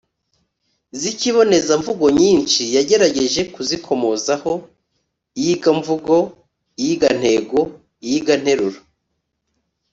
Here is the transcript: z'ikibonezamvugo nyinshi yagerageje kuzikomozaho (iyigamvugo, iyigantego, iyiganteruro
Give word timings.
z'ikibonezamvugo 0.99 2.05
nyinshi 2.21 2.61
yagerageje 2.75 3.41
kuzikomozaho 3.53 4.51
(iyigamvugo, 5.39 6.15
iyigantego, 6.81 7.59
iyiganteruro 8.05 8.77